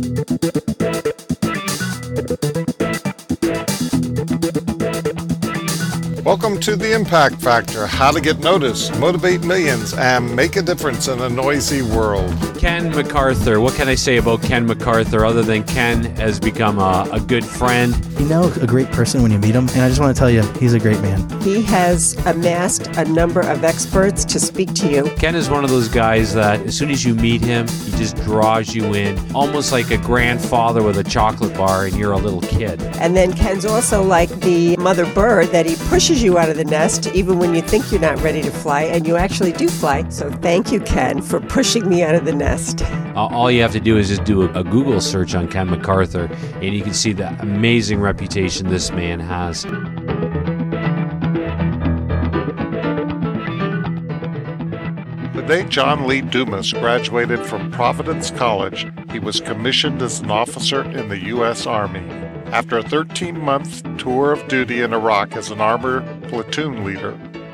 [0.00, 0.67] Thank you.
[6.28, 11.08] Welcome to the Impact Factor How to Get Noticed, Motivate Millions, and Make a Difference
[11.08, 12.36] in a Noisy World.
[12.58, 13.60] Ken MacArthur.
[13.60, 17.46] What can I say about Ken MacArthur other than Ken has become a, a good
[17.46, 17.96] friend?
[18.20, 20.30] You know a great person when you meet him, and I just want to tell
[20.30, 21.40] you, he's a great man.
[21.40, 25.04] He has amassed a number of experts to speak to you.
[25.16, 28.16] Ken is one of those guys that as soon as you meet him, he just
[28.16, 32.42] draws you in, almost like a grandfather with a chocolate bar and you're a little
[32.42, 32.82] kid.
[32.98, 36.64] And then Ken's also like the mother bird that he pushes you out of the
[36.64, 40.08] nest even when you think you're not ready to fly, and you actually do fly.
[40.08, 42.82] So thank you, Ken, for pushing me out of the nest.
[43.14, 46.30] All you have to do is just do a, a Google search on Ken MacArthur,
[46.60, 49.64] and you can see the amazing reputation this man has.
[55.34, 60.82] The day John Lee Dumas graduated from Providence College, he was commissioned as an officer
[60.82, 61.66] in the U.S.
[61.66, 62.27] Army.
[62.52, 67.12] After a 13 month tour of duty in Iraq as an armor platoon leader,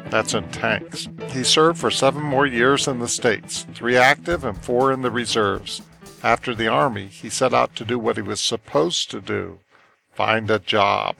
[0.08, 4.56] that's in tanks, he served for seven more years in the States, three active and
[4.56, 5.82] four in the reserves.
[6.22, 9.58] After the Army, he set out to do what he was supposed to do
[10.12, 11.16] find a job.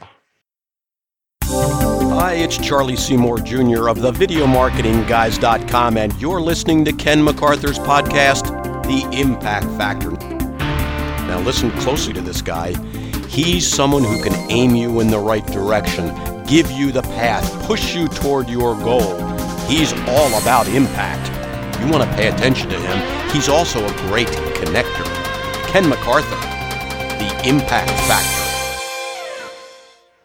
[1.43, 3.89] Hi, it's Charlie Seymour Jr.
[3.89, 8.47] of the VideoMarketingGuys.com, and you're listening to Ken MacArthur's podcast,
[8.85, 10.13] The Impact Factor.
[11.27, 12.73] Now, listen closely to this guy.
[13.35, 17.93] He's someone who can aim you in the right direction, give you the path, push
[17.93, 19.19] you toward your goal.
[19.67, 21.33] He's all about impact.
[21.81, 23.31] You want to pay attention to him.
[23.33, 25.05] He's also a great connector.
[25.67, 26.37] Ken MacArthur,
[27.19, 28.45] The Impact Factor.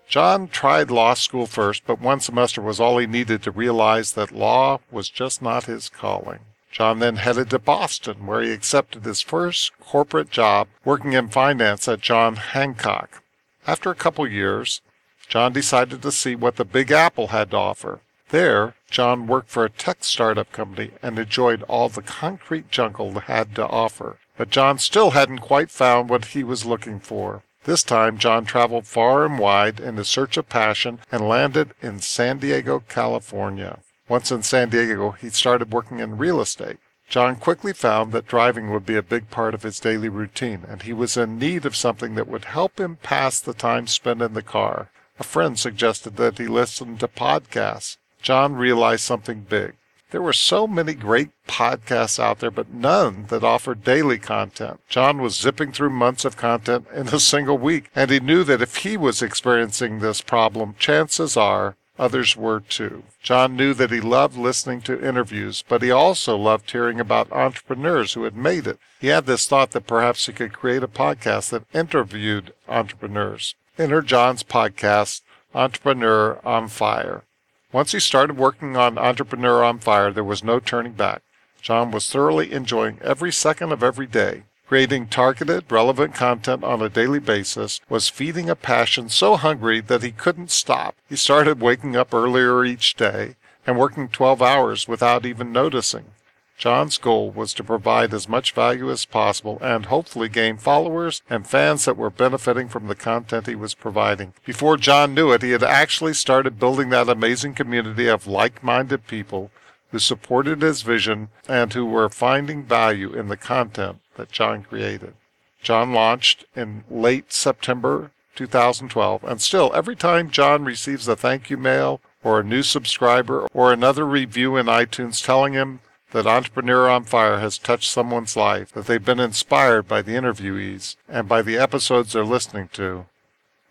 [0.07, 4.31] John tried law school first, but one semester was all he needed to realize that
[4.31, 6.41] law was just not his calling.
[6.71, 11.87] John then headed to Boston, where he accepted his first corporate job working in finance
[11.87, 13.23] at John Hancock.
[13.65, 14.81] After a couple years,
[15.27, 18.01] John decided to see what the Big Apple had to offer.
[18.29, 23.55] There, John worked for a tech startup company and enjoyed all the concrete jungle had
[23.55, 24.17] to offer.
[24.37, 27.43] But John still hadn't quite found what he was looking for.
[27.65, 31.99] This time, John traveled far and wide in the search of passion and landed in
[31.99, 33.79] San Diego, California.
[34.09, 36.77] Once in San Diego, he started working in real estate.
[37.07, 40.81] John quickly found that driving would be a big part of his daily routine, and
[40.81, 44.33] he was in need of something that would help him pass the time spent in
[44.33, 44.89] the car.
[45.19, 47.97] A friend suggested that he listen to podcasts.
[48.21, 49.73] John realized something big.
[50.11, 54.79] There were so many great podcasts out there, but none that offered daily content.
[54.89, 58.61] John was zipping through months of content in a single week, and he knew that
[58.61, 63.03] if he was experiencing this problem, chances are others were too.
[63.21, 68.13] John knew that he loved listening to interviews, but he also loved hearing about entrepreneurs
[68.13, 68.79] who had made it.
[68.99, 73.53] He had this thought that perhaps he could create a podcast that interviewed entrepreneurs.
[73.77, 75.21] Enter John's podcast,
[75.53, 77.23] Entrepreneur on Fire.
[77.71, 81.21] Once he started working on Entrepreneur on Fire, there was no turning back.
[81.61, 84.43] John was thoroughly enjoying every second of every day.
[84.69, 90.03] Creating targeted, relevant content on a daily basis was feeding a passion so hungry that
[90.03, 90.95] he couldn't stop.
[91.09, 93.35] He started waking up earlier each day
[93.65, 96.11] and working 12 hours without even noticing.
[96.55, 101.47] John's goal was to provide as much value as possible and hopefully gain followers and
[101.47, 104.33] fans that were benefiting from the content he was providing.
[104.45, 109.07] Before John knew it, he had actually started building that amazing community of like minded
[109.07, 109.49] people
[109.89, 115.13] who supported his vision and who were finding value in the content that John created.
[115.61, 121.57] John launched in late September 2012, and still, every time John receives a thank you
[121.57, 125.79] mail or a new subscriber or another review in iTunes telling him
[126.11, 130.95] that Entrepreneur on Fire has touched someone's life, that they've been inspired by the interviewees
[131.07, 133.05] and by the episodes they're listening to,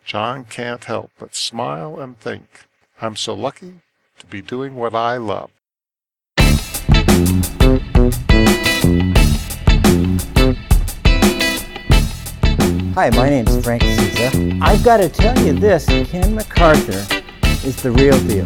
[0.03, 2.65] John can't help but smile and think,
[2.99, 3.81] I'm so lucky
[4.17, 5.51] to be doing what I love.
[12.99, 14.59] Hi, my name's Frank Souza.
[14.61, 17.23] I've got to tell you this Ken MacArthur
[17.65, 18.43] is the real deal.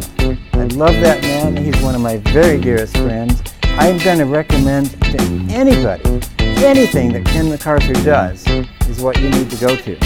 [0.52, 1.56] I love that man.
[1.56, 3.42] He's one of my very dearest friends.
[3.64, 5.18] I'm going to recommend to
[5.50, 8.46] anybody anything that Ken MacArthur does
[8.88, 9.98] is what you need to go to.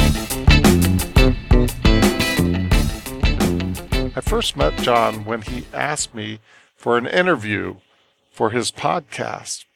[4.17, 6.41] I first met John when he asked me
[6.75, 7.77] for an interview
[8.31, 9.67] for his podcast.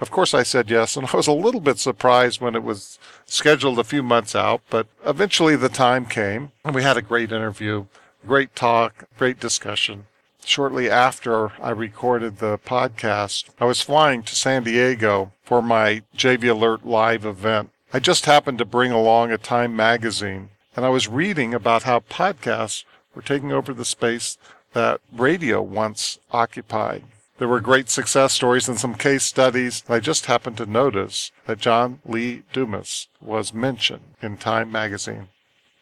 [0.00, 2.98] Of course, I said yes, and I was a little bit surprised when it was
[3.24, 7.32] scheduled a few months out, but eventually the time came, and we had a great
[7.32, 7.86] interview,
[8.26, 10.06] great talk, great discussion
[10.46, 16.50] shortly after I recorded the podcast, I was flying to San Diego for my JV
[16.50, 17.70] Alert live event.
[17.92, 22.00] I just happened to bring along a Time magazine, and I was reading about how
[22.00, 22.84] podcasts
[23.14, 24.38] were taking over the space
[24.72, 27.04] that radio once occupied.
[27.38, 29.84] There were great success stories and some case studies.
[29.88, 35.28] I just happened to notice that John Lee Dumas was mentioned in Time magazine.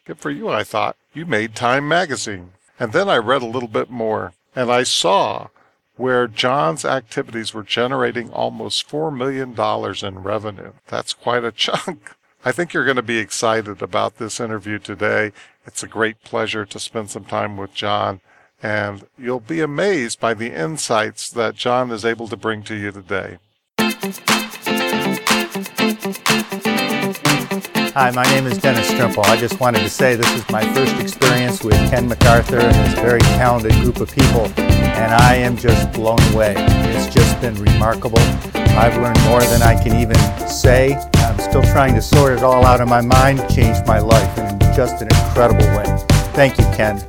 [0.05, 0.97] Good for you, I thought.
[1.13, 2.51] You made Time magazine.
[2.77, 5.47] And then I read a little bit more, and I saw
[5.95, 9.55] where John's activities were generating almost $4 million
[10.03, 10.73] in revenue.
[10.87, 12.11] That's quite a chunk.
[12.43, 15.31] I think you're going to be excited about this interview today.
[15.65, 18.19] It's a great pleasure to spend some time with John,
[18.65, 22.91] and you'll be amazed by the insights that John is able to bring to you
[22.91, 23.37] today.
[27.93, 29.23] Hi, my name is Dennis Strimple.
[29.25, 32.95] I just wanted to say this is my first experience with Ken MacArthur and this
[32.95, 36.55] very talented group of people, and I am just blown away.
[36.57, 38.25] It's just been remarkable.
[38.81, 40.17] I've learned more than I can even
[40.49, 40.95] say.
[41.17, 44.57] I'm still trying to sort it all out in my mind, changed my life in
[44.75, 45.85] just an incredible way.
[46.33, 47.05] Thank you, Ken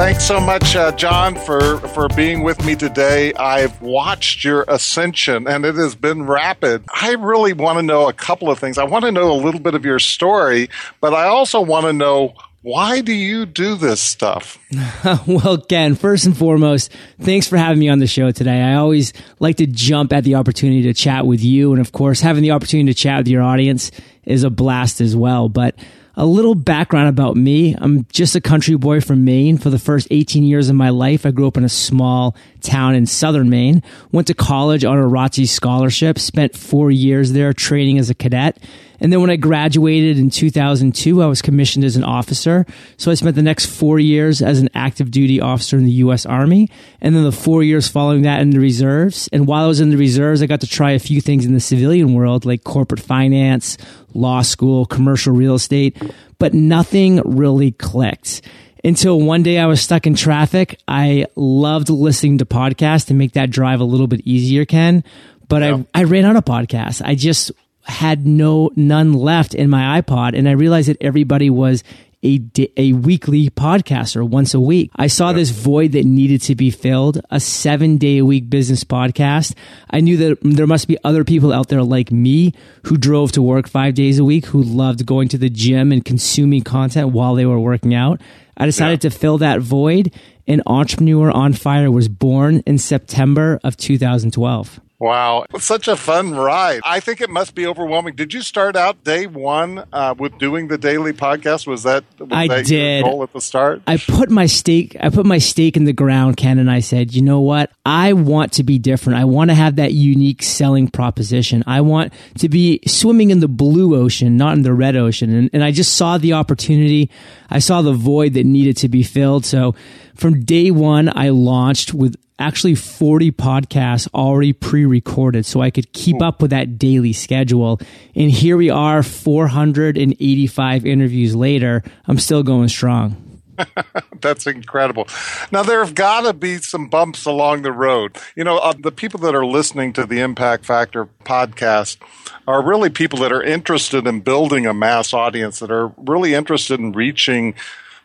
[0.00, 3.34] thanks so much, uh, John, for, for being with me today.
[3.34, 6.84] I've watched your ascension and it has been rapid.
[6.90, 8.78] I really want to know a couple of things.
[8.78, 10.70] I want to know a little bit of your story,
[11.02, 12.32] but I also want to know
[12.62, 14.58] why do you do this stuff?
[15.26, 18.62] well, Ken, first and foremost, thanks for having me on the show today.
[18.62, 21.72] I always like to jump at the opportunity to chat with you.
[21.72, 23.90] And of course, having the opportunity to chat with your audience
[24.24, 25.50] is a blast as well.
[25.50, 25.74] But
[26.20, 27.74] a little background about me.
[27.78, 29.56] I'm just a country boy from Maine.
[29.56, 32.94] For the first 18 years of my life, I grew up in a small town
[32.94, 33.82] in southern Maine.
[34.12, 38.58] Went to college on a ROTC scholarship, spent four years there training as a cadet.
[39.00, 42.66] And then when I graduated in 2002, I was commissioned as an officer.
[42.96, 46.26] So I spent the next four years as an active duty officer in the U.S.
[46.26, 46.68] Army.
[47.00, 49.28] And then the four years following that in the reserves.
[49.32, 51.54] And while I was in the reserves, I got to try a few things in
[51.54, 53.78] the civilian world, like corporate finance,
[54.14, 55.96] law school, commercial real estate,
[56.38, 58.42] but nothing really clicked
[58.84, 60.78] until one day I was stuck in traffic.
[60.88, 65.04] I loved listening to podcasts to make that drive a little bit easier, Ken.
[65.48, 67.02] But I, I ran out of podcasts.
[67.04, 67.50] I just
[67.90, 71.84] had no none left in my iPod, and I realized that everybody was
[72.22, 72.40] a,
[72.76, 74.90] a weekly podcaster once a week.
[74.96, 78.84] I saw this void that needed to be filled, a seven day a week business
[78.84, 79.54] podcast.
[79.90, 82.52] I knew that there must be other people out there like me
[82.84, 86.04] who drove to work five days a week, who loved going to the gym and
[86.04, 88.20] consuming content while they were working out.
[88.56, 89.10] I decided yeah.
[89.10, 90.12] to fill that void
[90.50, 94.80] and Entrepreneur on Fire was born in September of 2012.
[95.00, 95.46] Wow.
[95.58, 96.82] Such a fun ride.
[96.84, 98.16] I think it must be overwhelming.
[98.16, 101.66] Did you start out day one uh, with doing the daily podcast?
[101.66, 103.04] Was that, was I that did.
[103.04, 103.80] goal at the start?
[103.86, 107.14] I put my stake, I put my stake in the ground, Ken, and I said,
[107.14, 107.72] you know what?
[107.86, 109.18] I want to be different.
[109.18, 111.64] I want to have that unique selling proposition.
[111.66, 115.34] I want to be swimming in the blue ocean, not in the red ocean.
[115.34, 117.10] And, and I just saw the opportunity.
[117.48, 119.46] I saw the void that needed to be filled.
[119.46, 119.74] So
[120.14, 126.20] from day one, I launched with actually 40 podcasts already pre-recorded so I could keep
[126.20, 127.80] up with that daily schedule.
[128.16, 131.82] And here we are 485 interviews later.
[132.06, 133.30] I'm still going strong.
[134.20, 135.06] That's incredible.
[135.50, 138.16] Now, there have got to be some bumps along the road.
[138.36, 141.98] You know, uh, the people that are listening to the Impact Factor podcast
[142.46, 146.80] are really people that are interested in building a mass audience, that are really interested
[146.80, 147.54] in reaching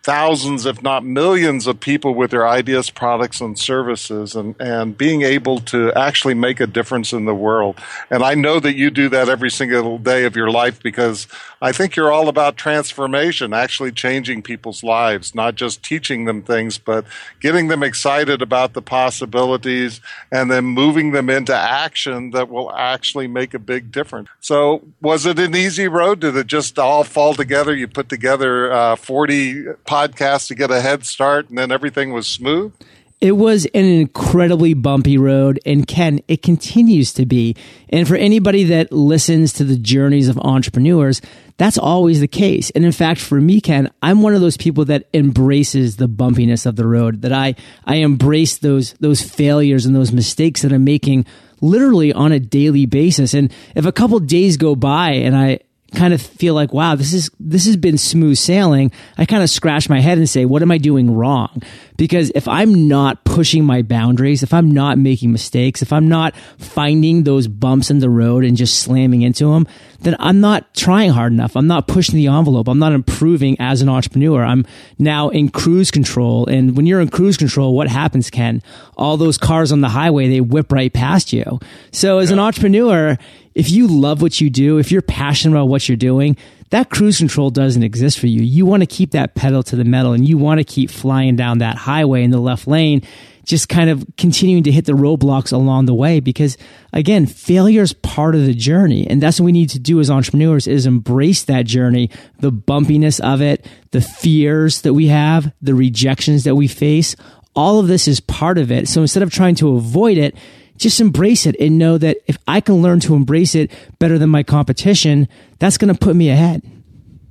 [0.06, 5.24] thousands, if not millions, of people with their ideas, products, and services, and, and being
[5.24, 7.76] able to actually make a difference in the world.
[8.12, 11.28] And I know that you do that every single day of your life because
[11.60, 16.78] I think you're all about transformation, actually changing people's lives, not just teaching them things,
[16.78, 17.06] but
[17.42, 23.26] getting them excited about the possibilities and then moving them into action that will actually
[23.26, 24.30] make a big difference.
[24.40, 26.20] So, was it an easy road?
[26.20, 27.74] Did it just all fall together?
[27.74, 32.28] You put together uh, 40 podcast to get a head start, and then everything was
[32.28, 32.74] smooth?
[33.22, 37.56] It was an incredibly bumpy road, and Ken, it continues to be.
[37.90, 41.22] And for anybody that listens to the journeys of entrepreneurs,
[41.58, 42.72] that's always the case.
[42.72, 46.66] And in fact, for me, Ken, I'm one of those people that embraces the bumpiness
[46.66, 50.84] of the road, that I, I embrace those, those failures and those mistakes that I'm
[50.84, 51.26] making
[51.62, 53.34] literally on a daily basis.
[53.34, 55.60] And if a couple days go by and I,
[55.94, 58.92] kind of feel like, wow, this is, this has been smooth sailing.
[59.18, 61.62] I kind of scratch my head and say, what am I doing wrong?
[61.98, 66.36] Because if I'm not pushing my boundaries, if I'm not making mistakes, if I'm not
[66.58, 69.68] finding those bumps in the road and just slamming into them,
[70.02, 71.56] then I'm not trying hard enough.
[71.56, 72.68] I'm not pushing the envelope.
[72.68, 74.44] I'm not improving as an entrepreneur.
[74.44, 74.66] I'm
[75.00, 76.46] now in cruise control.
[76.48, 78.62] And when you're in cruise control, what happens, Ken?
[78.98, 81.60] All those cars on the highway, they whip right past you.
[81.92, 83.18] So as an entrepreneur,
[83.54, 86.36] if you love what you do, if you're passionate about what you're doing,
[86.72, 88.42] that cruise control doesn't exist for you.
[88.42, 91.36] You want to keep that pedal to the metal and you want to keep flying
[91.36, 93.04] down that highway in the left lane,
[93.44, 96.58] just kind of continuing to hit the roadblocks along the way because
[96.92, 99.08] again, failure is part of the journey.
[99.08, 103.20] And that's what we need to do as entrepreneurs is embrace that journey, the bumpiness
[103.20, 107.16] of it, the fears that we have, the rejections that we face.
[107.56, 108.88] All of this is part of it.
[108.88, 110.36] So instead of trying to avoid it,
[110.78, 114.30] just embrace it and know that if I can learn to embrace it better than
[114.30, 115.28] my competition,
[115.60, 116.62] that's going to put me ahead.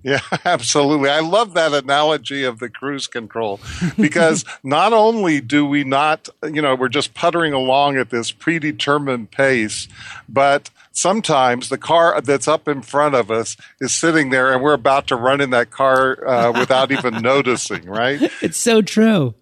[0.04, 1.08] Yeah, absolutely.
[1.08, 3.58] I love that analogy of the cruise control
[3.96, 9.30] because not only do we not, you know, we're just puttering along at this predetermined
[9.30, 9.88] pace,
[10.28, 14.74] but sometimes the car that's up in front of us is sitting there and we're
[14.74, 18.20] about to run in that car uh, without even noticing, right?
[18.42, 19.34] It's so true.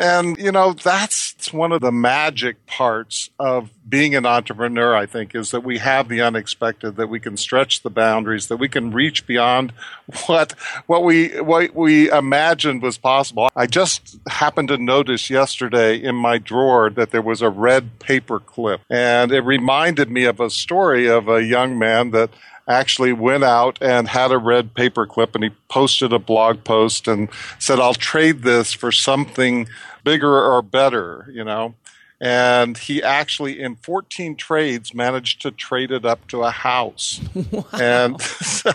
[0.00, 5.34] And, you know, that's one of the magic parts of being an entrepreneur, I think,
[5.34, 8.92] is that we have the unexpected, that we can stretch the boundaries, that we can
[8.92, 9.74] reach beyond
[10.26, 10.52] what,
[10.86, 13.50] what we, what we imagined was possible.
[13.54, 18.40] I just happened to notice yesterday in my drawer that there was a red paper
[18.40, 22.30] clip and it reminded me of a story of a young man that
[22.70, 27.08] actually went out and had a red paper clip and he posted a blog post
[27.08, 29.68] and said, I'll trade this for something
[30.04, 31.74] bigger or better, you know.
[32.22, 37.20] And he actually, in 14 trades, managed to trade it up to a house.
[37.50, 37.64] Wow.
[37.72, 38.72] And so,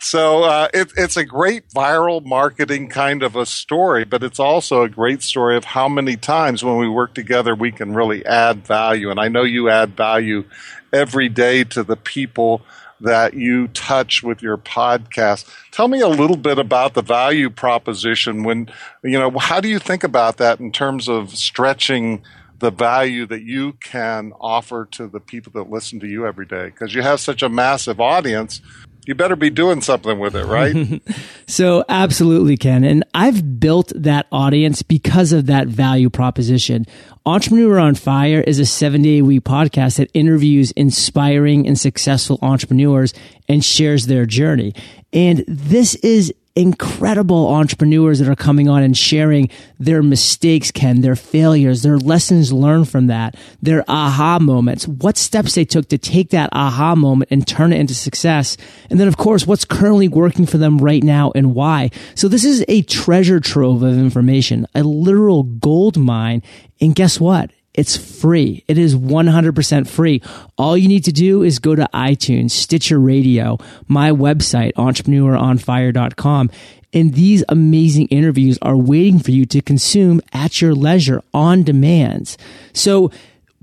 [0.00, 4.82] so uh, it, it's a great viral marketing kind of a story, but it's also
[4.82, 8.66] a great story of how many times when we work together, we can really add
[8.66, 9.10] value.
[9.10, 10.44] And I know you add value
[10.92, 12.62] every day to the people
[13.04, 15.48] that you touch with your podcast.
[15.70, 18.68] Tell me a little bit about the value proposition when,
[19.02, 22.22] you know, how do you think about that in terms of stretching
[22.58, 26.66] the value that you can offer to the people that listen to you every day?
[26.66, 28.60] Because you have such a massive audience
[29.06, 31.02] you better be doing something with it, right?
[31.46, 32.84] so absolutely, Ken.
[32.84, 36.86] And I've built that audience because of that value proposition.
[37.26, 42.38] Entrepreneur on Fire is a seven day a week podcast that interviews inspiring and successful
[42.42, 43.14] entrepreneurs
[43.48, 44.74] and shares their journey.
[45.12, 51.16] And this is incredible entrepreneurs that are coming on and sharing their mistakes, Ken, their
[51.16, 56.30] failures, their lessons learned from that, their aha moments, what steps they took to take
[56.30, 58.56] that aha moment and turn it into success.
[58.88, 61.90] And then, of course, what's currently working for them right now and why.
[62.14, 66.42] So this is a treasure trove of information, a literal gold mine.
[66.80, 67.50] And guess what?
[67.74, 68.64] It's free.
[68.68, 70.22] It is 100% free.
[70.56, 76.50] All you need to do is go to iTunes, Stitcher Radio, my website, entrepreneuronfire.com.
[76.92, 82.36] And these amazing interviews are waiting for you to consume at your leisure on demand.
[82.72, 83.10] So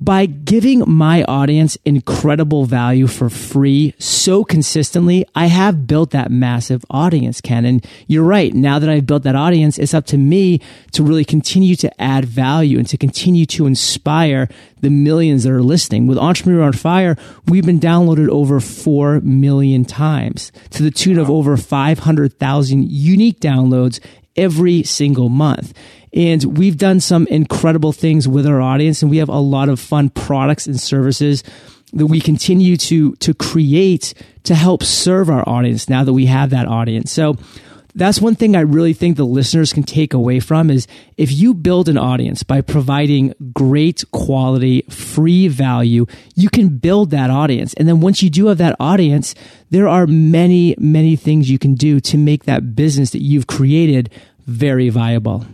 [0.01, 6.83] by giving my audience incredible value for free so consistently, I have built that massive
[6.89, 7.65] audience, Ken.
[7.65, 8.51] And you're right.
[8.51, 10.59] Now that I've built that audience, it's up to me
[10.93, 14.49] to really continue to add value and to continue to inspire
[14.81, 16.07] the millions that are listening.
[16.07, 17.15] With Entrepreneur on Fire,
[17.47, 23.99] we've been downloaded over 4 million times to the tune of over 500,000 unique downloads
[24.35, 25.73] every single month.
[26.13, 29.79] And we've done some incredible things with our audience and we have a lot of
[29.79, 31.43] fun products and services
[31.93, 36.49] that we continue to, to create to help serve our audience now that we have
[36.49, 37.11] that audience.
[37.11, 37.37] So
[37.95, 41.53] that's one thing I really think the listeners can take away from is if you
[41.53, 46.05] build an audience by providing great quality, free value,
[46.35, 47.73] you can build that audience.
[47.75, 49.35] And then once you do have that audience,
[49.69, 54.09] there are many, many things you can do to make that business that you've created
[54.45, 55.45] very viable.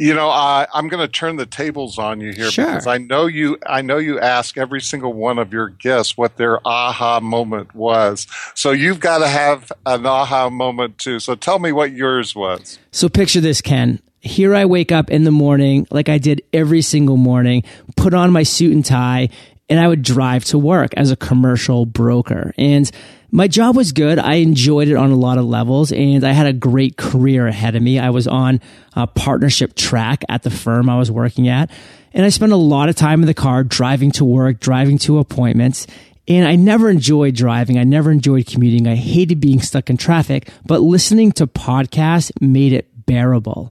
[0.00, 2.66] You know, uh, I'm going to turn the tables on you here sure.
[2.66, 3.58] because I know you.
[3.66, 8.28] I know you ask every single one of your guests what their aha moment was.
[8.54, 11.18] So you've got to have an aha moment too.
[11.18, 12.78] So tell me what yours was.
[12.92, 14.00] So picture this, Ken.
[14.20, 17.64] Here I wake up in the morning, like I did every single morning,
[17.96, 19.30] put on my suit and tie,
[19.68, 22.52] and I would drive to work as a commercial broker.
[22.56, 22.90] And
[23.30, 24.18] my job was good.
[24.18, 27.76] I enjoyed it on a lot of levels and I had a great career ahead
[27.76, 27.98] of me.
[27.98, 28.60] I was on
[28.94, 31.70] a partnership track at the firm I was working at.
[32.14, 35.18] And I spent a lot of time in the car driving to work, driving to
[35.18, 35.86] appointments.
[36.26, 37.78] And I never enjoyed driving.
[37.78, 38.88] I never enjoyed commuting.
[38.88, 43.70] I hated being stuck in traffic, but listening to podcasts made it bearable.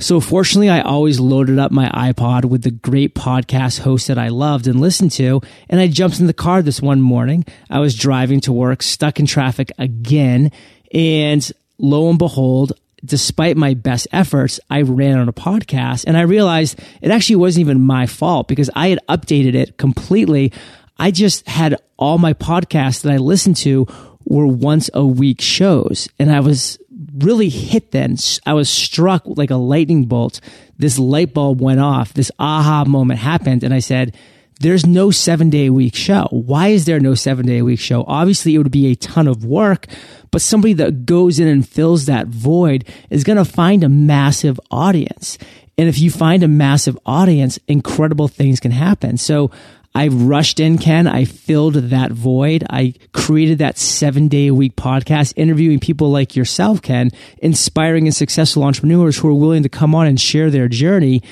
[0.00, 4.28] So fortunately, I always loaded up my iPod with the great podcast host that I
[4.28, 5.42] loved and listened to.
[5.68, 7.44] And I jumped in the car this one morning.
[7.68, 10.52] I was driving to work, stuck in traffic again.
[10.94, 12.72] And lo and behold,
[13.04, 17.60] despite my best efforts, I ran on a podcast and I realized it actually wasn't
[17.60, 20.50] even my fault because I had updated it completely.
[20.98, 23.86] I just had all my podcasts that I listened to
[24.24, 26.08] were once a week shows.
[26.18, 26.78] And I was
[27.22, 28.16] really hit then.
[28.46, 30.40] I was struck like a lightning bolt.
[30.78, 32.14] This light bulb went off.
[32.14, 33.64] This aha moment happened.
[33.64, 34.16] And I said,
[34.60, 36.28] there's no seven day a week show.
[36.30, 38.04] Why is there no seven day a week show?
[38.06, 39.86] Obviously, it would be a ton of work,
[40.30, 44.60] but somebody that goes in and fills that void is going to find a massive
[44.70, 45.38] audience.
[45.78, 49.16] And if you find a massive audience, incredible things can happen.
[49.16, 49.50] So
[49.94, 51.06] I rushed in, Ken.
[51.06, 52.64] I filled that void.
[52.70, 58.14] I created that seven day a week podcast, interviewing people like yourself, Ken, inspiring and
[58.14, 61.22] successful entrepreneurs who are willing to come on and share their journey.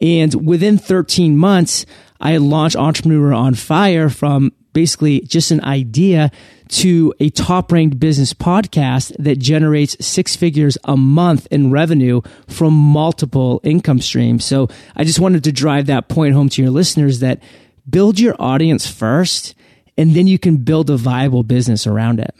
[0.00, 1.86] And within 13 months,
[2.20, 6.30] I launched Entrepreneur on Fire from basically just an idea
[6.68, 12.74] to a top ranked business podcast that generates six figures a month in revenue from
[12.74, 14.44] multiple income streams.
[14.44, 17.42] So I just wanted to drive that point home to your listeners that
[17.90, 19.54] build your audience first,
[19.96, 22.34] and then you can build a viable business around it.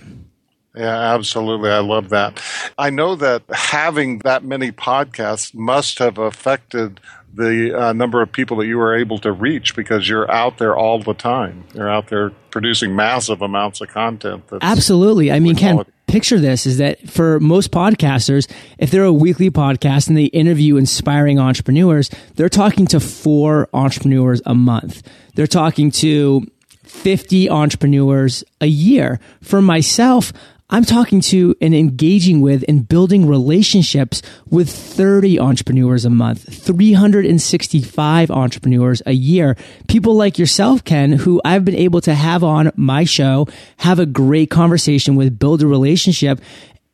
[0.75, 1.71] Yeah, absolutely.
[1.71, 2.41] I love that.
[2.79, 7.01] I know that having that many podcasts must have affected
[7.35, 10.77] the uh, number of people that you were able to reach because you're out there
[10.77, 11.65] all the time.
[11.75, 14.45] You're out there producing massive amounts of content.
[14.61, 15.31] Absolutely.
[15.31, 20.09] I mean, Ken, picture this is that for most podcasters, if they're a weekly podcast
[20.09, 25.07] and they interview inspiring entrepreneurs, they're talking to four entrepreneurs a month.
[25.37, 26.45] They're talking to
[26.83, 29.21] 50 entrepreneurs a year.
[29.41, 30.33] For myself,
[30.71, 38.31] I'm talking to and engaging with and building relationships with 30 entrepreneurs a month, 365
[38.31, 39.57] entrepreneurs a year.
[39.89, 43.49] People like yourself, Ken, who I've been able to have on my show,
[43.79, 46.41] have a great conversation with, build a relationship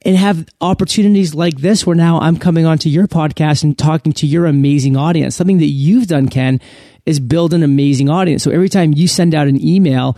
[0.02, 4.26] and have opportunities like this where now I'm coming onto your podcast and talking to
[4.26, 5.37] your amazing audience.
[5.37, 6.61] Something that you've done, Ken,
[7.04, 8.42] is build an amazing audience.
[8.42, 10.16] So every time you send out an email,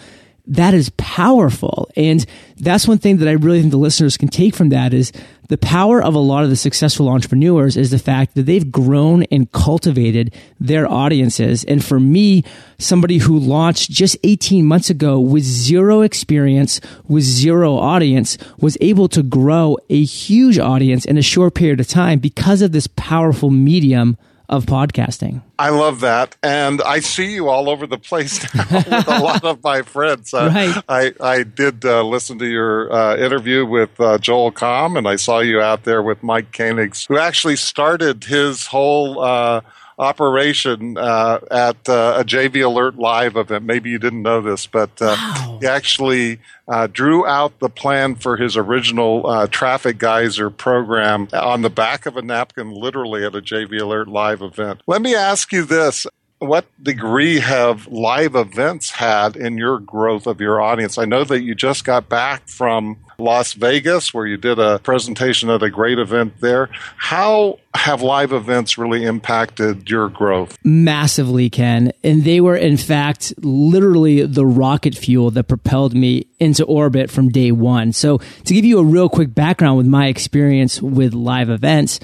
[0.49, 1.90] that is powerful.
[1.95, 2.25] And
[2.57, 5.12] that's one thing that I really think the listeners can take from that is
[5.49, 9.25] the power of a lot of the successful entrepreneurs is the fact that they've grown
[9.25, 11.65] and cultivated their audiences.
[11.65, 12.45] And for me,
[12.78, 19.08] somebody who launched just 18 months ago with zero experience, with zero audience, was able
[19.08, 23.50] to grow a huge audience in a short period of time because of this powerful
[23.50, 24.17] medium
[24.49, 25.43] of podcasting.
[25.58, 29.45] I love that, and I see you all over the place now with a lot
[29.45, 30.32] of my friends.
[30.32, 30.82] Uh, right.
[30.89, 35.17] I I did uh, listen to your uh, interview with uh, Joel Comm, and I
[35.17, 39.61] saw you out there with Mike Koenigs, who actually started his whole uh,
[39.99, 43.65] operation uh, at uh, a JV Alert Live event.
[43.65, 45.58] Maybe you didn't know this, but uh, wow.
[45.61, 51.63] he actually uh, drew out the plan for his original uh, traffic geyser program on
[51.63, 54.82] the back of a napkin, literally at a JV Alert Live event.
[54.87, 56.06] Let me ask you this
[56.39, 60.97] what degree have live events had in your growth of your audience?
[60.97, 65.50] I know that you just got back from Las Vegas where you did a presentation
[65.50, 66.71] at a great event there.
[66.97, 70.57] How have live events really impacted your growth?
[70.63, 71.93] Massively, Ken.
[72.04, 77.28] And they were, in fact, literally the rocket fuel that propelled me into orbit from
[77.31, 77.93] day one.
[77.93, 81.99] So, to give you a real quick background with my experience with live events,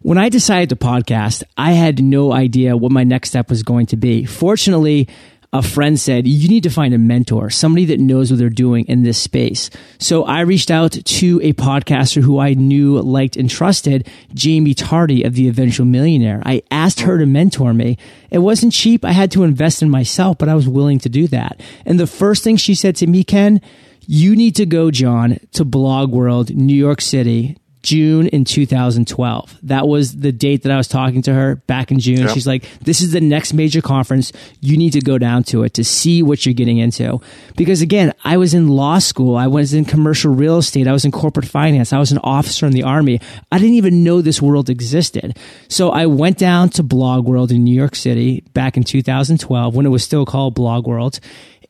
[0.00, 3.86] when I decided to podcast, I had no idea what my next step was going
[3.86, 4.24] to be.
[4.24, 5.08] Fortunately,
[5.54, 8.84] a friend said, you need to find a mentor, somebody that knows what they're doing
[8.88, 9.70] in this space.
[9.98, 15.22] So I reached out to a podcaster who I knew, liked, and trusted, Jaime Tardy
[15.22, 16.42] of The Eventual Millionaire.
[16.44, 17.96] I asked her to mentor me.
[18.32, 19.04] It wasn't cheap.
[19.04, 21.60] I had to invest in myself, but I was willing to do that.
[21.86, 23.60] And the first thing she said to me, Ken,
[24.08, 29.58] you need to go, John, to Blog World, New York City, June in 2012.
[29.64, 32.20] That was the date that I was talking to her back in June.
[32.20, 32.30] Yep.
[32.30, 34.32] She's like, this is the next major conference.
[34.60, 37.20] You need to go down to it to see what you're getting into.
[37.56, 39.36] Because again, I was in law school.
[39.36, 40.88] I was in commercial real estate.
[40.88, 41.92] I was in corporate finance.
[41.92, 43.20] I was an officer in the army.
[43.52, 45.38] I didn't even know this world existed.
[45.68, 49.84] So I went down to Blog World in New York City back in 2012 when
[49.84, 51.20] it was still called Blog World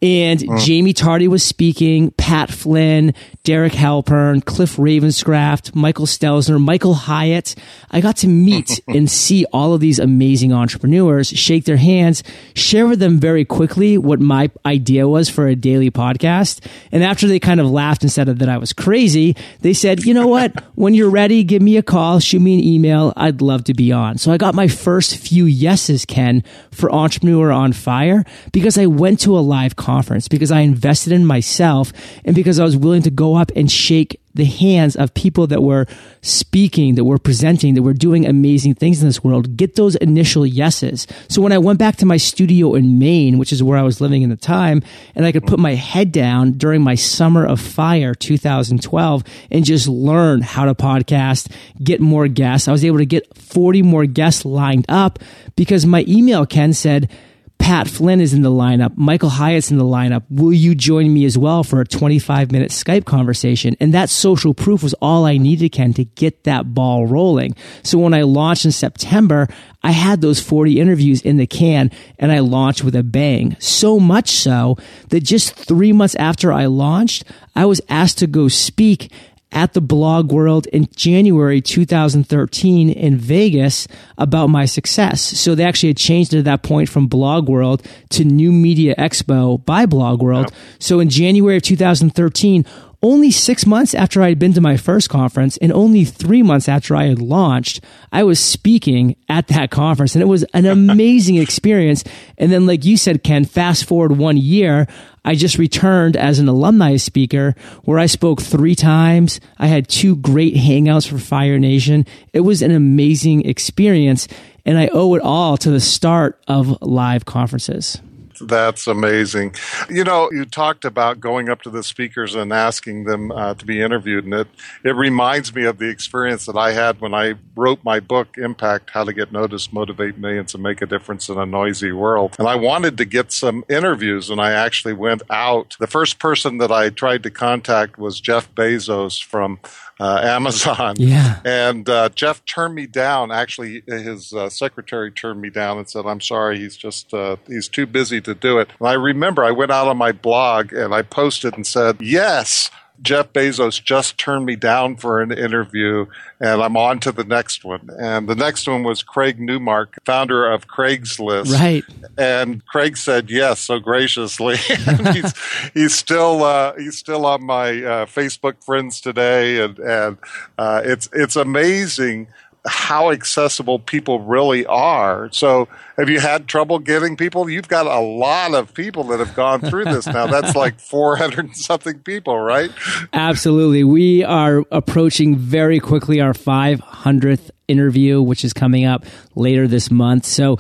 [0.05, 0.67] and mm.
[0.67, 7.55] Jaime Tardy was speaking, Pat Flynn, Derek Halpern, Cliff Ravenscraft, Michael Stelzner, Michael Hyatt.
[7.91, 12.23] I got to meet and see all of these amazing entrepreneurs, shake their hands,
[12.55, 16.63] share with them very quickly what my idea was for a daily podcast.
[16.93, 20.13] And after they kind of laughed and said that I was crazy, they said, you
[20.13, 20.53] know what?
[20.75, 23.15] when you're ready, give me a call, shoot me an email.
[23.17, 24.19] I'd love to be on.
[24.19, 29.21] So I got my first few yeses, Ken, for Entrepreneur on Fire because I went
[29.21, 29.94] to a live conference,
[30.29, 31.93] because I invested in myself,
[32.25, 35.63] and because I was willing to go up and shake the hands of people that
[35.63, 35.87] were
[36.21, 40.45] speaking, that were presenting, that were doing amazing things in this world, get those initial
[40.45, 41.07] yeses.
[41.29, 44.01] So when I went back to my studio in Maine, which is where I was
[44.01, 44.83] living in the time,
[45.15, 49.87] and I could put my head down during my summer of fire 2012 and just
[49.87, 51.53] learn how to podcast,
[51.83, 52.67] get more guests.
[52.67, 55.21] I was able to get 40 more guests lined up
[55.55, 57.09] because my email, Ken said,
[57.59, 58.97] Pat Flynn is in the lineup.
[58.97, 60.25] Michael Hyatt's in the lineup.
[60.29, 63.75] Will you join me as well for a 25 minute Skype conversation?
[63.81, 67.57] And that social proof was all I needed, Ken, to get that ball rolling.
[67.83, 69.49] So when I launched in September,
[69.83, 73.57] I had those 40 interviews in the can and I launched with a bang.
[73.61, 74.77] So much so
[75.09, 77.25] that just three months after I launched,
[77.57, 79.11] I was asked to go speak
[79.55, 83.87] at the blog world in January 2013 in Vegas
[84.19, 85.23] about my success.
[85.23, 88.95] So they actually had changed it at that point from blog world to new media
[88.97, 90.53] expo by blog world.
[90.79, 92.67] So in January of 2013,
[93.05, 96.71] only six months after I had been to my first conference and only three months
[96.71, 101.37] after I had launched, I was speaking at that conference and it was an amazing
[101.45, 102.03] experience.
[102.39, 104.89] And then, like you said, Ken, fast forward one year,
[105.23, 109.39] I just returned as an alumni speaker where I spoke three times.
[109.59, 112.07] I had two great hangouts for Fire Nation.
[112.33, 114.29] It was an amazing experience
[114.65, 118.01] and I owe it all to the start of live conferences.
[118.41, 119.55] That's amazing.
[119.89, 123.65] You know, you talked about going up to the speakers and asking them uh, to
[123.65, 124.49] be interviewed, and it,
[124.85, 128.91] it reminds me of the experience that I had when I wrote my book, Impact
[128.91, 132.37] How to Get Noticed, Motivate Millions, and Make a Difference in a Noisy World.
[132.39, 135.77] And I wanted to get some interviews, and I actually went out.
[135.79, 139.59] The first person that I tried to contact was Jeff Bezos from
[140.01, 140.97] uh, Amazon.
[140.99, 141.41] Yeah.
[141.45, 143.31] And uh, Jeff turned me down.
[143.31, 147.69] Actually, his uh, secretary turned me down and said, "I'm sorry, he's just uh, he's
[147.69, 150.95] too busy to do it." And I remember I went out on my blog and
[150.95, 152.71] I posted and said, "Yes."
[153.03, 156.07] Jeff Bezos just turned me down for an interview,
[156.41, 157.91] and I'm on to the next one.
[157.99, 161.53] And the next one was Craig Newmark, founder of Craigslist.
[161.53, 161.85] Right.
[162.17, 164.57] And Craig said yes so graciously.
[165.13, 165.35] he's
[165.75, 170.19] he's still uh, he's still on my uh, Facebook friends today, and and
[170.57, 172.29] uh, it's it's amazing
[172.67, 175.29] how accessible people really are.
[175.33, 177.49] So, have you had trouble getting people?
[177.49, 180.27] You've got a lot of people that have gone through this now.
[180.27, 182.71] That's like 400 something people, right?
[183.13, 183.85] Absolutely.
[183.85, 190.25] We are approaching very quickly our 500th interview, which is coming up later this month.
[190.25, 190.59] So,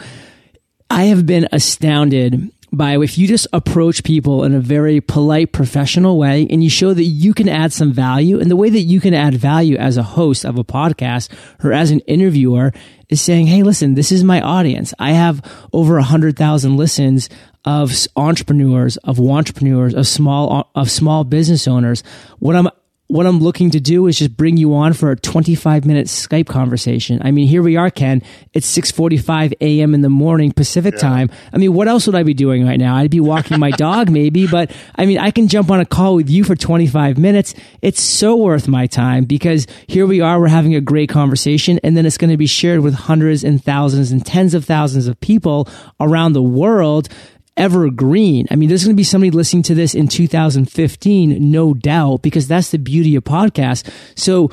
[0.90, 6.18] I have been astounded by if you just approach people in a very polite, professional
[6.18, 9.00] way and you show that you can add some value and the way that you
[9.00, 11.32] can add value as a host of a podcast
[11.62, 12.72] or as an interviewer
[13.08, 14.94] is saying, Hey, listen, this is my audience.
[14.98, 17.28] I have over a hundred thousand listens
[17.64, 22.02] of entrepreneurs, of entrepreneurs, of small, of small business owners.
[22.38, 22.68] What I'm
[23.08, 26.46] what I'm looking to do is just bring you on for a 25 minute Skype
[26.46, 27.20] conversation.
[27.22, 28.22] I mean, here we are, Ken.
[28.54, 29.94] It's 6:45 a.m.
[29.94, 31.00] in the morning Pacific yeah.
[31.00, 31.30] time.
[31.52, 32.96] I mean, what else would I be doing right now?
[32.96, 36.14] I'd be walking my dog maybe, but I mean, I can jump on a call
[36.14, 37.54] with you for 25 minutes.
[37.82, 41.96] It's so worth my time because here we are, we're having a great conversation and
[41.96, 45.20] then it's going to be shared with hundreds and thousands and tens of thousands of
[45.20, 45.68] people
[46.00, 47.10] around the world
[47.56, 48.46] evergreen.
[48.50, 52.48] I mean, there's going to be somebody listening to this in 2015, no doubt, because
[52.48, 53.90] that's the beauty of podcasts.
[54.16, 54.50] So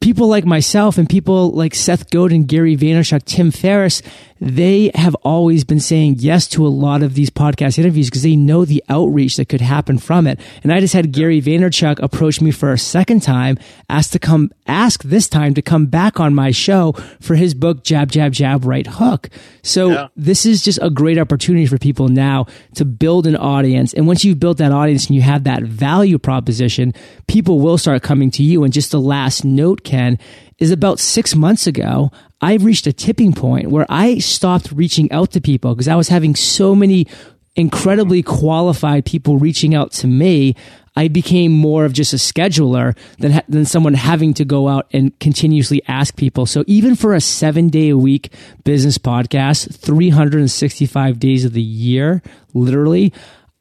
[0.00, 4.02] people like myself and people like Seth Godin, Gary Vaynerchuk, Tim Ferriss,
[4.42, 8.34] they have always been saying yes to a lot of these podcast interviews because they
[8.34, 10.40] know the outreach that could happen from it.
[10.64, 13.56] And I just had Gary Vaynerchuk approach me for a second time,
[13.88, 17.84] ask to come, ask this time to come back on my show for his book,
[17.84, 19.30] Jab, Jab, Jab, Right Hook.
[19.62, 20.08] So yeah.
[20.16, 23.94] this is just a great opportunity for people now to build an audience.
[23.94, 26.94] And once you've built that audience and you have that value proposition,
[27.28, 28.64] people will start coming to you.
[28.64, 30.18] And just the last note, Ken,
[30.58, 32.10] is about six months ago,
[32.40, 36.08] I reached a tipping point where I stopped reaching out to people because I was
[36.08, 37.06] having so many
[37.54, 40.56] incredibly qualified people reaching out to me.
[40.94, 45.18] I became more of just a scheduler than, than someone having to go out and
[45.20, 46.44] continuously ask people.
[46.44, 48.32] So even for a seven day a week
[48.64, 53.12] business podcast, 365 days of the year, literally,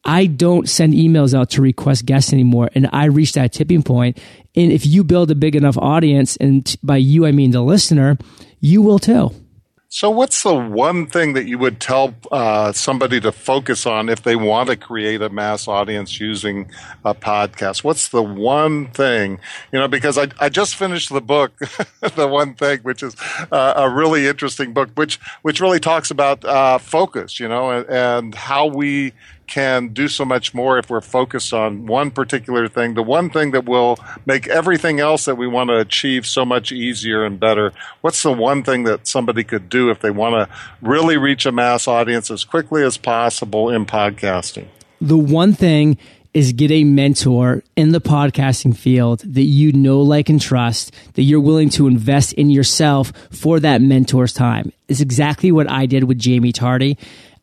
[0.03, 2.69] I don't send emails out to request guests anymore.
[2.73, 4.19] And I reached that tipping point.
[4.55, 8.17] And if you build a big enough audience, and by you, I mean the listener,
[8.59, 9.31] you will too.
[9.93, 14.23] So, what's the one thing that you would tell uh, somebody to focus on if
[14.23, 16.71] they want to create a mass audience using
[17.03, 17.83] a podcast?
[17.83, 19.41] What's the one thing,
[19.73, 21.51] you know, because I, I just finished the book,
[22.15, 23.17] The One Thing, which is
[23.51, 27.89] uh, a really interesting book, which, which really talks about uh, focus, you know, and,
[27.89, 29.11] and how we
[29.51, 33.51] can do so much more if we're focused on one particular thing, the one thing
[33.51, 37.73] that will make everything else that we want to achieve so much easier and better.
[37.99, 41.51] What's the one thing that somebody could do if they want to really reach a
[41.51, 44.67] mass audience as quickly as possible in podcasting?
[45.01, 45.97] The one thing
[46.33, 51.23] is get a mentor in the podcasting field that you know, like, and trust, that
[51.23, 54.71] you're willing to invest in yourself for that mentor's time.
[54.87, 56.97] It's exactly what I did with Jaime Tardy.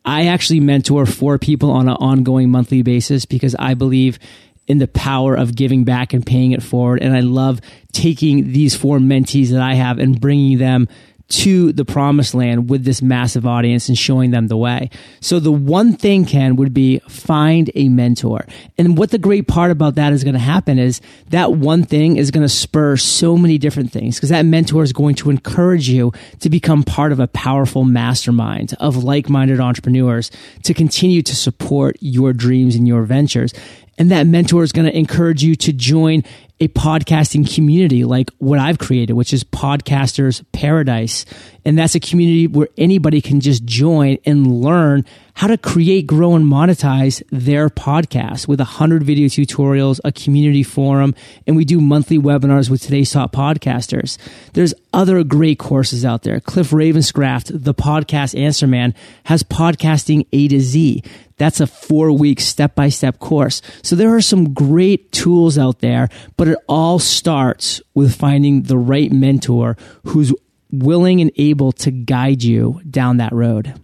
[0.08, 4.18] I actually mentor four people on an ongoing monthly basis because I believe
[4.66, 7.02] in the power of giving back and paying it forward.
[7.02, 7.60] And I love
[7.92, 10.88] taking these four mentees that I have and bringing them
[11.28, 14.88] to the promised land with this massive audience and showing them the way.
[15.20, 18.46] So the one thing, Ken, would be find a mentor.
[18.78, 22.16] And what the great part about that is going to happen is that one thing
[22.16, 25.88] is going to spur so many different things because that mentor is going to encourage
[25.88, 30.30] you to become part of a powerful mastermind of like-minded entrepreneurs
[30.62, 33.52] to continue to support your dreams and your ventures.
[33.98, 36.22] And that mentor is going to encourage you to join
[36.61, 41.24] a podcasting community like what I've created, which is Podcasters Paradise.
[41.68, 45.04] And that's a community where anybody can just join and learn
[45.35, 50.62] how to create, grow, and monetize their podcast with a hundred video tutorials, a community
[50.62, 51.14] forum,
[51.46, 54.16] and we do monthly webinars with today's top podcasters.
[54.54, 56.40] There's other great courses out there.
[56.40, 61.02] Cliff Ravenscraft, the podcast answer man, has podcasting A to Z.
[61.37, 63.61] That's a four week step by step course.
[63.83, 68.78] So there are some great tools out there, but it all starts with finding the
[68.78, 70.33] right mentor who's
[70.70, 73.74] willing and able to guide you down that road.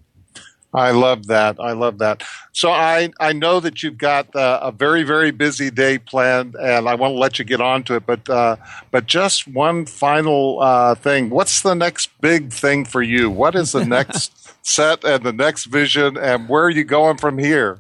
[0.75, 1.61] I love that.
[1.61, 2.25] I love that.
[2.53, 6.89] So I, I know that you've got uh, a very very busy day planned, and
[6.89, 8.07] I want to let you get on to it.
[8.07, 8.57] But uh,
[8.91, 11.31] but just one final uh, thing.
[11.31, 13.31] What's the next big thing for you?
[13.31, 17.39] What is the next set and the next vision, and where are you going from
[17.39, 17.79] here?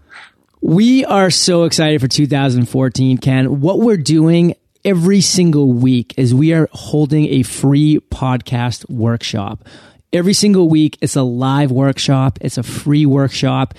[0.61, 3.61] We are so excited for 2014, Ken.
[3.61, 9.65] What we're doing every single week is we are holding a free podcast workshop.
[10.13, 12.39] Every single week, it's a live workshop.
[12.41, 13.75] It's a free workshop.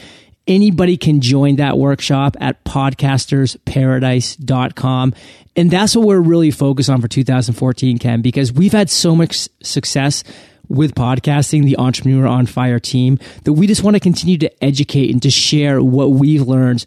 [0.47, 5.13] Anybody can join that workshop at podcastersparadise.com.
[5.55, 9.47] And that's what we're really focused on for 2014, Ken, because we've had so much
[9.63, 10.25] success
[10.67, 15.11] with podcasting, the Entrepreneur on Fire team, that we just want to continue to educate
[15.11, 16.85] and to share what we've learned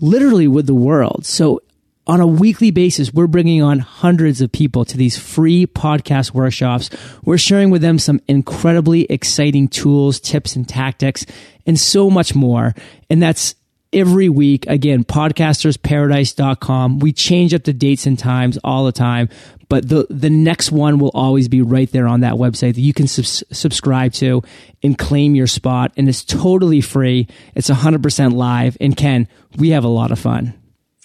[0.00, 1.26] literally with the world.
[1.26, 1.60] So
[2.06, 6.88] on a weekly basis, we're bringing on hundreds of people to these free podcast workshops.
[7.24, 11.26] We're sharing with them some incredibly exciting tools, tips and tactics,
[11.66, 12.74] and so much more.
[13.10, 13.56] And that's
[13.92, 14.66] every week.
[14.68, 17.00] Again, podcastersparadise.com.
[17.00, 19.28] We change up the dates and times all the time,
[19.68, 22.92] but the, the next one will always be right there on that website that you
[22.92, 24.42] can subs- subscribe to
[24.82, 25.92] and claim your spot.
[25.96, 27.26] And it's totally free.
[27.56, 28.76] It's 100% live.
[28.80, 30.54] And Ken, we have a lot of fun.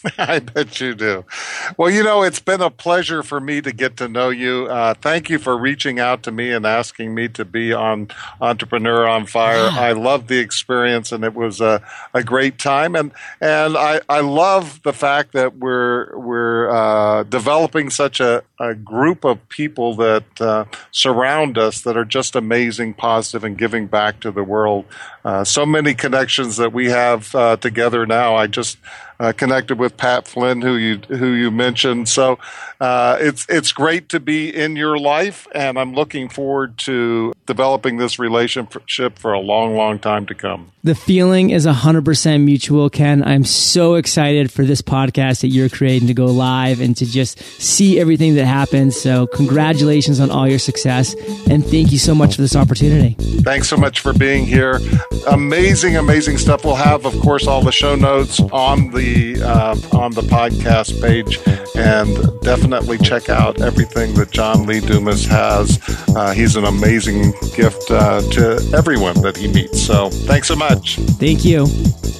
[0.18, 1.26] I bet you do.
[1.78, 4.68] Well, you know, it's been a pleasure for me to get to know you.
[4.68, 8.10] Uh, thank you for reaching out to me and asking me to be on
[8.40, 9.66] Entrepreneur on Fire.
[9.66, 9.80] Yeah.
[9.80, 11.84] I love the experience, and it was a,
[12.14, 12.96] a great time.
[12.96, 18.76] And and I, I love the fact that we're we're uh, developing such a, a
[18.76, 24.19] group of people that uh, surround us that are just amazing, positive, and giving back
[24.19, 24.86] to the world.
[25.26, 28.36] Uh, so many connections that we have uh, together now.
[28.36, 28.78] I just
[29.21, 32.10] uh, connected with Pat Flynn, who you who you mentioned.
[32.10, 32.39] So
[32.80, 37.97] uh, it's it's great to be in your life, and I'm looking forward to developing
[37.97, 40.71] this relationship for a long, long time to come.
[40.84, 43.24] The feeling is 100% mutual, Ken.
[43.24, 47.38] I'm so excited for this podcast that you're creating to go live and to just
[47.62, 49.00] see everything that happens.
[49.00, 51.16] So congratulations on all your success,
[51.50, 53.16] and thank you so much for this opportunity.
[53.50, 54.80] Thanks so much for being here.
[55.28, 56.66] Amazing, amazing stuff.
[56.66, 61.40] We'll have, of course, all the show notes on the uh, on the podcast page,
[61.76, 62.10] and
[62.42, 65.80] definitely definitely check out everything that John Lee Dumas has.
[66.16, 69.82] Uh, he's an amazing gift uh, to everyone that he meets.
[69.82, 70.98] So thanks so much.
[71.20, 71.68] Thank you.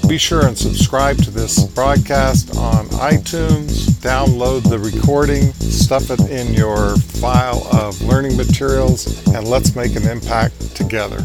[0.08, 3.91] Be sure and subscribe to this broadcast on iTunes.
[4.02, 10.08] Download the recording, stuff it in your file of learning materials, and let's make an
[10.08, 11.18] impact together.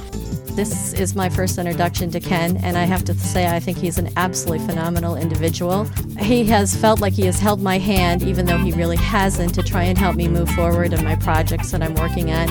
[0.53, 3.97] This is my first introduction to Ken, and I have to say, I think he's
[3.97, 5.85] an absolutely phenomenal individual.
[6.19, 9.63] He has felt like he has held my hand, even though he really hasn't, to
[9.63, 12.49] try and help me move forward in my projects that I'm working on.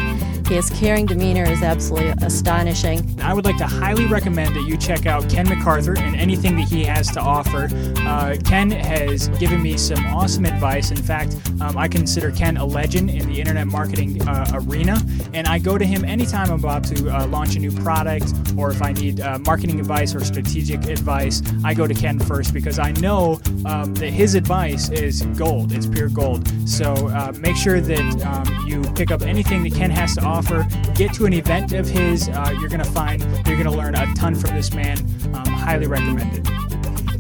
[0.48, 3.20] His caring demeanor is absolutely astonishing.
[3.20, 6.68] I would like to highly recommend that you check out Ken MacArthur and anything that
[6.68, 7.68] he has to offer.
[8.02, 10.92] Uh, Ken has given me some awesome advice.
[10.92, 15.02] In fact, um, I consider Ken a legend in the internet marketing uh, arena,
[15.34, 18.70] and I go to him anytime I'm about to uh, launch a new product or
[18.70, 21.42] if I need uh, marketing advice or strategic advice.
[21.64, 25.72] I go to Ken first because I know um, that his advice is gold.
[25.72, 26.48] It's pure gold.
[26.70, 30.35] So uh, make sure that um, you pick up anything that Ken has to offer
[30.36, 30.68] offer.
[30.96, 32.30] Get to an event of his.
[32.30, 35.00] Uh, you're going to find you're going to learn a ton from this man.
[35.34, 36.46] Um, highly recommended.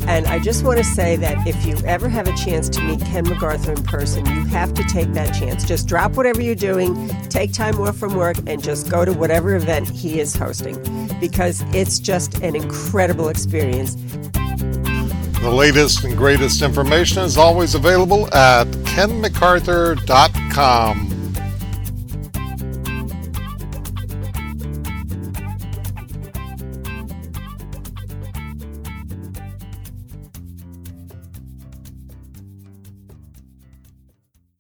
[0.08, 3.02] And I just want to say that if you ever have a chance to meet
[3.02, 5.66] Ken MacArthur in person, you have to take that chance.
[5.66, 9.56] Just drop whatever you're doing, take time off from work, and just go to whatever
[9.56, 10.76] event he is hosting
[11.20, 13.96] because it's just an incredible experience.
[15.42, 21.15] The latest and greatest information is always available at kenmacarthur.com.